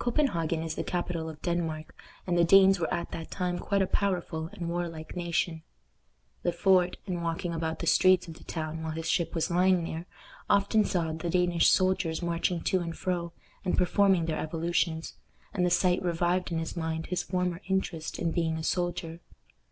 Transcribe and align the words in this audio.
Copenhagen 0.00 0.60
is 0.64 0.74
the 0.74 0.82
capital 0.82 1.28
of 1.28 1.40
Denmark, 1.40 1.94
and 2.26 2.36
the 2.36 2.42
Danes 2.42 2.80
were 2.80 2.92
at 2.92 3.12
that 3.12 3.30
time 3.30 3.60
quite 3.60 3.80
a 3.80 3.86
powerful 3.86 4.48
and 4.52 4.68
warlike 4.68 5.14
nation. 5.14 5.62
Le 6.42 6.50
Fort, 6.50 6.96
in 7.06 7.22
walking 7.22 7.54
about 7.54 7.78
the 7.78 7.86
streets 7.86 8.26
of 8.26 8.34
the 8.34 8.42
town 8.42 8.82
while 8.82 8.90
his 8.90 9.08
ship 9.08 9.36
was 9.36 9.52
lying 9.52 9.84
there, 9.84 10.06
often 10.50 10.84
saw 10.84 11.12
the 11.12 11.30
Danish 11.30 11.68
soldiers 11.68 12.20
marching 12.22 12.60
to 12.62 12.80
and 12.80 12.96
fro, 12.98 13.32
and 13.64 13.78
performing 13.78 14.26
their 14.26 14.40
evolutions, 14.40 15.14
and 15.54 15.64
the 15.64 15.70
sight 15.70 16.02
revived 16.02 16.50
in 16.50 16.58
his 16.58 16.76
mind 16.76 17.06
his 17.06 17.22
former 17.22 17.60
interest 17.68 18.18
in 18.18 18.32
being 18.32 18.56
a 18.56 18.64
soldier. 18.64 19.20